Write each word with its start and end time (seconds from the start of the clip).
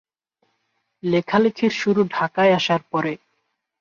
লেখালেখির 1.03 1.71
শুরু 1.71 2.01
ঢাকায় 2.11 2.51
আসার 2.53 2.81
পরে। 2.91 3.13